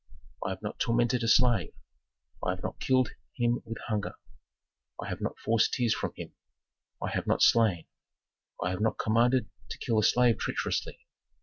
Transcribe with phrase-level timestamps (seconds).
[0.43, 1.75] I have not tormented a slave.
[2.43, 4.13] I have not killed him with hunger.
[4.99, 6.33] I have not forced tears from him.
[6.99, 7.85] I have not slain.
[8.63, 11.05] I have not commanded to kill a slave treacherously.